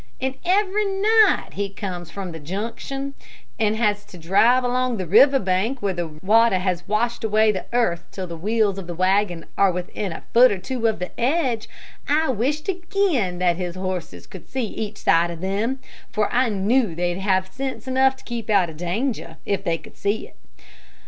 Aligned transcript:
And 0.19 0.33
every 0.43 0.85
night 0.85 1.49
he 1.51 1.69
comes 1.69 2.09
from 2.09 2.31
the 2.31 2.39
Junction, 2.39 3.13
and 3.59 3.75
has 3.75 4.03
to 4.05 4.17
drive 4.17 4.63
along 4.63 4.97
the 4.97 5.05
river 5.05 5.37
bank 5.37 5.79
where 5.79 5.93
the 5.93 6.07
water 6.07 6.57
has 6.57 6.87
washed 6.87 7.23
away 7.23 7.51
the 7.51 7.67
earth 7.71 8.05
till 8.11 8.25
the 8.25 8.35
wheels 8.35 8.79
of 8.79 8.87
the 8.87 8.95
wagon 8.95 9.45
are 9.59 9.71
within 9.71 10.11
a 10.11 10.23
foot 10.33 10.51
or 10.51 10.57
two 10.57 10.87
of 10.87 10.97
the 10.97 11.11
edge, 11.21 11.69
I 12.07 12.29
wished 12.31 12.67
again 12.67 13.37
that 13.37 13.57
his 13.57 13.75
horses 13.75 14.25
could 14.25 14.49
see 14.49 14.65
each 14.65 14.97
side 14.97 15.29
of 15.29 15.39
them, 15.41 15.77
for 16.11 16.33
I 16.33 16.49
knew 16.49 16.95
they'd 16.95 17.19
have 17.19 17.53
sense 17.53 17.87
enough 17.87 18.15
to 18.15 18.23
keep 18.23 18.49
out 18.49 18.71
of 18.71 18.77
danger 18.77 19.37
if 19.45 19.63
they 19.63 19.77
could 19.77 19.97
see 19.97 20.25
it. 20.27 20.35